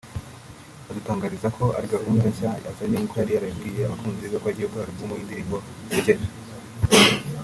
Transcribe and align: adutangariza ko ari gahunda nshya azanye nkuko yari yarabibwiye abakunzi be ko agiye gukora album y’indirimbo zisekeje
adutangariza 0.89 1.47
ko 1.57 1.65
ari 1.77 1.87
gahunda 1.95 2.25
nshya 2.31 2.51
azanye 2.69 2.97
nkuko 2.97 3.15
yari 3.19 3.31
yarabibwiye 3.33 3.81
abakunzi 3.83 4.31
be 4.31 4.37
ko 4.41 4.47
agiye 4.49 4.65
gukora 4.67 4.87
album 4.89 5.09
y’indirimbo 5.15 5.57
zisekeje 5.87 6.25